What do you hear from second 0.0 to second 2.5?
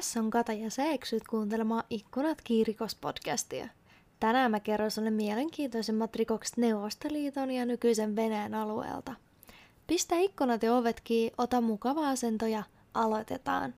Tässä on Kata ja sä eksyt kuuntelemaan Ikkunat